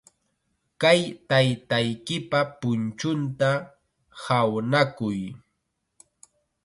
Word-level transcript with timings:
Kay 0.81 1.01
taytaykipa 1.29 2.39
punchunta 2.59 3.51
hawnakuy. 4.23 5.19